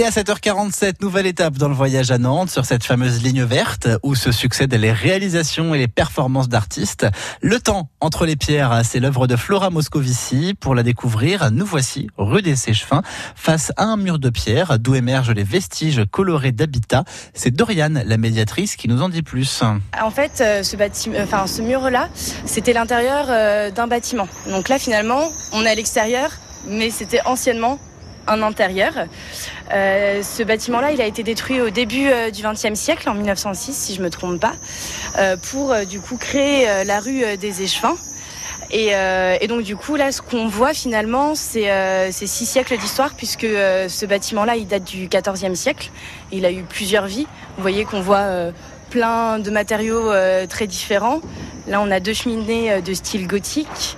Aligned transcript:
Et 0.00 0.04
à 0.04 0.08
7h47, 0.08 1.02
nouvelle 1.02 1.26
étape 1.26 1.58
dans 1.58 1.68
le 1.68 1.74
voyage 1.74 2.10
à 2.10 2.16
Nantes 2.16 2.48
sur 2.48 2.64
cette 2.64 2.84
fameuse 2.84 3.22
ligne 3.22 3.42
verte 3.42 3.86
où 4.02 4.14
se 4.14 4.32
succèdent 4.32 4.72
les 4.72 4.92
réalisations 4.92 5.74
et 5.74 5.78
les 5.78 5.88
performances 5.88 6.48
d'artistes. 6.48 7.06
Le 7.42 7.60
temps 7.60 7.90
entre 8.00 8.24
les 8.24 8.34
pierres, 8.34 8.80
c'est 8.82 8.98
l'œuvre 8.98 9.26
de 9.26 9.36
Flora 9.36 9.68
Moscovici. 9.68 10.54
Pour 10.58 10.74
la 10.74 10.82
découvrir, 10.82 11.50
nous 11.50 11.66
voici 11.66 12.06
rue 12.16 12.40
des 12.40 12.56
Sèchefins 12.56 13.02
face 13.34 13.72
à 13.76 13.84
un 13.84 13.98
mur 13.98 14.18
de 14.18 14.30
pierre 14.30 14.78
d'où 14.78 14.94
émergent 14.94 15.32
les 15.32 15.44
vestiges 15.44 16.02
colorés 16.10 16.52
d'habitat. 16.52 17.04
C'est 17.34 17.50
Doriane, 17.50 18.02
la 18.06 18.16
médiatrice, 18.16 18.76
qui 18.76 18.88
nous 18.88 19.02
en 19.02 19.10
dit 19.10 19.20
plus. 19.20 19.62
En 20.00 20.10
fait, 20.10 20.40
euh, 20.40 20.62
ce, 20.62 20.76
enfin, 21.22 21.46
ce 21.46 21.60
mur-là, 21.60 22.08
c'était 22.46 22.72
l'intérieur 22.72 23.26
euh, 23.28 23.70
d'un 23.70 23.86
bâtiment. 23.86 24.28
Donc 24.48 24.70
là, 24.70 24.78
finalement, 24.78 25.30
on 25.52 25.62
est 25.66 25.68
à 25.68 25.74
l'extérieur, 25.74 26.30
mais 26.66 26.88
c'était 26.88 27.20
anciennement 27.26 27.78
un 28.26 28.42
intérieur. 28.42 28.92
Euh, 29.72 30.22
ce 30.22 30.42
bâtiment-là, 30.42 30.92
il 30.92 31.00
a 31.00 31.06
été 31.06 31.22
détruit 31.22 31.60
au 31.60 31.70
début 31.70 32.08
euh, 32.08 32.30
du 32.30 32.42
XXe 32.42 32.74
siècle, 32.74 33.08
en 33.08 33.14
1906, 33.14 33.72
si 33.72 33.94
je 33.94 34.02
me 34.02 34.10
trompe 34.10 34.40
pas, 34.40 34.54
euh, 35.18 35.36
pour 35.50 35.72
euh, 35.72 35.84
du 35.84 36.00
coup 36.00 36.16
créer 36.16 36.68
euh, 36.68 36.84
la 36.84 37.00
rue 37.00 37.22
euh, 37.24 37.36
des 37.36 37.62
Échevins. 37.62 37.96
Et, 38.72 38.92
et 39.40 39.48
donc 39.48 39.62
du 39.62 39.74
coup 39.74 39.96
là, 39.96 40.12
ce 40.12 40.22
qu'on 40.22 40.46
voit 40.46 40.72
finalement, 40.74 41.34
c'est 41.34 42.12
six 42.12 42.46
siècles 42.46 42.78
d'histoire 42.78 43.14
puisque 43.14 43.40
ce 43.40 44.06
bâtiment-là, 44.06 44.54
il 44.54 44.68
date 44.68 44.84
du 44.84 45.08
XIVe 45.08 45.56
siècle. 45.56 45.90
Il 46.30 46.46
a 46.46 46.52
eu 46.52 46.62
plusieurs 46.62 47.06
vies. 47.06 47.26
Vous 47.56 47.62
voyez 47.62 47.84
qu'on 47.84 48.00
voit 48.00 48.52
plein 48.90 49.40
de 49.40 49.50
matériaux 49.50 50.12
très 50.48 50.68
différents. 50.68 51.20
Là, 51.66 51.80
on 51.80 51.90
a 51.90 51.98
deux 51.98 52.14
cheminées 52.14 52.80
de 52.80 52.94
style 52.94 53.26
gothique, 53.26 53.96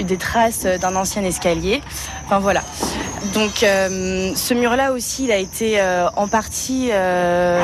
des 0.00 0.16
traces 0.16 0.64
d'un 0.64 0.96
ancien 0.96 1.22
escalier. 1.22 1.80
Enfin 2.26 2.40
voilà. 2.40 2.64
Donc 3.34 3.62
euh, 3.62 4.32
ce 4.34 4.54
mur-là 4.54 4.92
aussi, 4.92 5.24
il 5.24 5.32
a 5.32 5.36
été 5.36 5.80
euh, 5.80 6.08
en 6.16 6.28
partie 6.28 6.88
euh, 6.92 7.60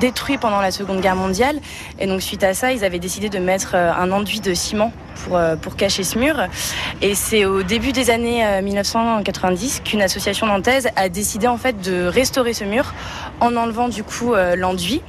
détruit 0.00 0.38
pendant 0.38 0.60
la 0.60 0.70
Seconde 0.70 1.00
Guerre 1.00 1.16
mondiale. 1.16 1.60
Et 1.98 2.06
donc 2.06 2.22
suite 2.22 2.42
à 2.42 2.54
ça, 2.54 2.72
ils 2.72 2.84
avaient 2.84 2.98
décidé 2.98 3.28
de 3.28 3.38
mettre 3.38 3.74
un 3.74 4.10
enduit 4.10 4.40
de 4.40 4.54
ciment 4.54 4.92
pour, 5.24 5.40
pour 5.60 5.76
cacher 5.76 6.02
ce 6.02 6.18
mur. 6.18 6.36
Et 7.02 7.14
c'est 7.14 7.44
au 7.44 7.62
début 7.62 7.92
des 7.92 8.10
années 8.10 8.44
euh, 8.44 8.62
1990 8.62 9.82
qu'une 9.84 10.02
association 10.02 10.46
nantaise 10.46 10.88
a 10.96 11.08
décidé 11.08 11.46
en 11.46 11.58
fait 11.58 11.80
de 11.80 12.06
restaurer 12.06 12.52
ce 12.52 12.64
mur 12.64 12.92
en 13.40 13.56
enlevant 13.56 13.88
du 13.88 14.02
coup 14.02 14.34
l'enduit. 14.56 15.02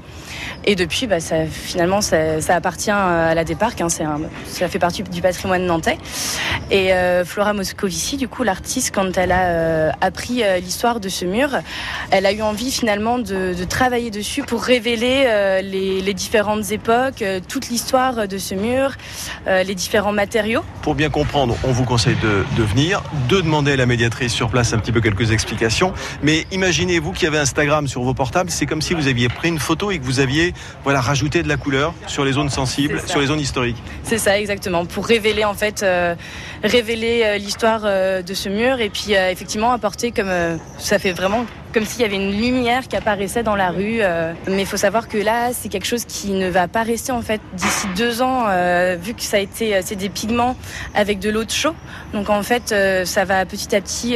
Et 0.65 0.75
depuis, 0.75 1.07
bah, 1.07 1.19
ça, 1.19 1.45
finalement, 1.45 2.01
ça, 2.01 2.37
appartient 2.49 2.91
à 2.91 3.33
la 3.33 3.43
Déparc. 3.43 3.81
Hein, 3.81 3.87
ça 3.89 4.67
fait 4.67 4.79
partie 4.79 5.03
du 5.03 5.21
patrimoine 5.21 5.65
nantais. 5.65 5.97
Et 6.71 6.93
euh, 6.93 7.25
Flora 7.25 7.53
Moscovici, 7.53 8.17
du 8.17 8.27
coup, 8.27 8.43
l'artiste, 8.43 8.93
quand 8.93 9.17
elle 9.17 9.31
a 9.31 9.47
euh, 9.47 9.91
appris 10.01 10.43
euh, 10.43 10.59
l'histoire 10.59 10.99
de 10.99 11.09
ce 11.09 11.25
mur, 11.25 11.49
elle 12.11 12.25
a 12.25 12.31
eu 12.31 12.41
envie 12.41 12.71
finalement 12.71 13.19
de, 13.19 13.55
travailler 13.63 14.11
dessus 14.11 14.43
pour 14.43 14.61
révéler 14.61 15.23
euh, 15.25 15.61
les, 15.61 16.13
différentes 16.13 16.71
époques, 16.71 17.21
euh, 17.21 17.39
toute 17.47 17.69
l'histoire 17.69 18.27
de 18.27 18.37
ce 18.37 18.53
mur, 18.53 18.91
euh, 19.47 19.63
les 19.63 19.73
différents 19.73 20.11
matériaux. 20.11 20.63
Pour 20.81 20.95
bien 20.95 21.09
comprendre, 21.09 21.55
on 21.63 21.71
vous 21.71 21.85
conseille 21.85 22.17
de, 22.21 22.45
de 22.55 22.63
venir, 22.63 23.01
de 23.29 23.41
demander 23.41 23.71
à 23.71 23.75
la 23.77 23.85
médiatrice 23.85 24.31
sur 24.31 24.49
place 24.49 24.73
un 24.73 24.77
petit 24.77 24.91
peu 24.91 25.01
quelques 25.01 25.31
explications. 25.31 25.93
Mais 26.21 26.45
imaginez-vous 26.51 27.13
qu'il 27.13 27.23
y 27.23 27.27
avait 27.27 27.39
Instagram 27.39 27.87
sur 27.87 28.03
vos 28.03 28.13
portables, 28.13 28.51
c'est 28.51 28.65
comme 28.65 28.81
si 28.81 28.93
vous 28.93 29.07
aviez 29.07 29.29
pris 29.29 29.49
une 29.49 29.59
photo 29.59 29.89
et 29.89 29.97
que 29.97 30.03
vous 30.03 30.19
aviez 30.19 30.52
voilà, 30.83 31.01
rajouté 31.01 31.43
de 31.43 31.47
la 31.47 31.57
couleur 31.57 31.93
sur 32.07 32.25
les 32.25 32.33
zones 32.33 32.49
sensibles, 32.49 33.01
sur 33.05 33.19
les 33.19 33.27
zones 33.27 33.39
historiques. 33.39 33.81
C'est 34.03 34.17
ça, 34.17 34.39
exactement, 34.39 34.85
pour 34.85 35.05
révéler 35.05 35.45
en 35.45 35.53
fait, 35.53 35.83
euh, 35.83 36.15
révéler 36.63 37.21
euh, 37.23 37.37
l'histoire 37.37 37.81
euh, 37.83 38.21
de 38.21 38.33
ce 38.33 38.49
mur 38.49 38.79
et 38.79 38.89
puis 38.89 39.15
euh, 39.15 39.29
effectivement 39.31 39.71
apporter 39.71 40.11
comme 40.11 40.31
ça 40.77 40.99
fait 40.99 41.11
vraiment 41.11 41.45
comme 41.73 41.85
s'il 41.85 42.01
y 42.01 42.05
avait 42.05 42.15
une 42.15 42.39
lumière 42.39 42.87
qui 42.87 42.95
apparaissait 42.95 43.43
dans 43.43 43.55
la 43.55 43.71
rue. 43.71 43.97
euh. 44.01 44.33
Mais 44.47 44.61
il 44.61 44.65
faut 44.65 44.77
savoir 44.77 45.07
que 45.07 45.17
là, 45.17 45.51
c'est 45.53 45.69
quelque 45.69 45.87
chose 45.87 46.05
qui 46.05 46.31
ne 46.31 46.49
va 46.49 46.67
pas 46.67 46.83
rester 46.83 47.11
en 47.11 47.21
fait 47.21 47.41
d'ici 47.53 47.87
deux 47.97 48.21
ans, 48.21 48.45
euh, 48.47 48.95
vu 49.01 49.13
que 49.13 49.23
ça 49.23 49.37
a 49.37 49.39
été, 49.39 49.75
euh, 49.75 49.81
c'est 49.83 49.95
des 49.95 50.09
pigments 50.09 50.55
avec 50.93 51.19
de 51.19 51.29
l'eau 51.29 51.43
de 51.43 51.51
chaud. 51.51 51.75
Donc 52.13 52.29
en 52.29 52.43
fait, 52.43 52.73
ça 53.05 53.25
va 53.25 53.45
petit 53.45 53.75
à 53.75 53.81
petit 53.81 54.15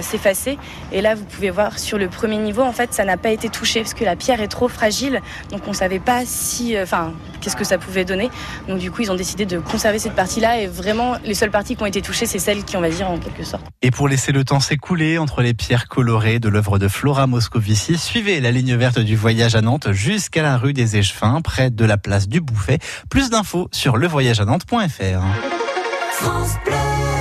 s'effacer. 0.00 0.58
Et 0.90 1.02
là, 1.02 1.14
vous 1.14 1.24
pouvez 1.24 1.50
voir 1.50 1.78
sur 1.78 1.98
le 1.98 2.08
premier 2.08 2.38
niveau, 2.38 2.62
en 2.62 2.72
fait, 2.72 2.94
ça 2.94 3.04
n'a 3.04 3.18
pas 3.18 3.30
été 3.30 3.50
touché 3.50 3.80
parce 3.80 3.92
que 3.92 4.04
la 4.04 4.16
pierre 4.16 4.40
est 4.40 4.48
trop 4.48 4.68
fragile. 4.68 5.20
Donc 5.50 5.68
on 5.68 5.74
savait 5.74 5.98
pas 5.98 6.22
si, 6.24 6.74
enfin, 6.80 7.12
qu'est-ce 7.40 7.56
que 7.56 7.64
ça 7.64 7.76
pouvait 7.76 8.06
donner. 8.06 8.30
Donc 8.68 8.78
du 8.78 8.90
coup, 8.90 9.02
ils 9.02 9.12
ont 9.12 9.16
décidé 9.16 9.44
de 9.44 9.58
conserver 9.58 9.98
cette 9.98 10.14
partie-là. 10.14 10.60
Et 10.60 10.66
vraiment, 10.66 11.16
les 11.24 11.34
seules 11.34 11.50
parties 11.50 11.76
qui 11.76 11.82
ont 11.82 11.86
été 11.86 12.00
touchées, 12.00 12.24
c'est 12.24 12.38
celles 12.38 12.64
qui, 12.64 12.76
on 12.76 12.80
va 12.80 12.88
dire, 12.88 13.10
en 13.10 13.18
quelque 13.18 13.44
sorte. 13.44 13.64
Et 13.82 13.90
pour 13.90 14.08
laisser 14.08 14.32
le 14.32 14.44
temps 14.44 14.60
s'écouler 14.60 15.18
entre 15.18 15.42
les 15.42 15.52
pierres 15.52 15.88
colorées 15.88 16.38
de 16.38 16.48
l'œuvre 16.48 16.78
Flora 16.88 17.26
Moscovici, 17.26 17.96
suivez 17.98 18.40
la 18.40 18.50
ligne 18.50 18.74
verte 18.76 18.98
du 18.98 19.16
voyage 19.16 19.54
à 19.54 19.62
Nantes 19.62 19.92
jusqu'à 19.92 20.42
la 20.42 20.56
rue 20.56 20.72
des 20.72 20.96
Échevins, 20.96 21.40
près 21.42 21.70
de 21.70 21.84
la 21.84 21.96
place 21.96 22.28
du 22.28 22.40
Bouffet. 22.40 22.78
Plus 23.10 23.30
d'infos 23.30 23.68
sur 23.72 23.96
levoyageanantes.fr. 23.96 25.22
France 26.12 26.56
Bleu. 26.64 27.15